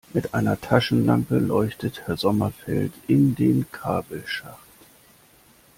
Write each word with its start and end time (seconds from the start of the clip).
Mit 0.13 0.33
einer 0.33 0.59
Taschenlampe 0.59 1.37
leuchtet 1.37 2.07
Herr 2.07 2.17
Sommerfeld 2.17 2.91
in 3.07 3.35
den 3.35 3.67
Kabelschacht. 3.71 4.57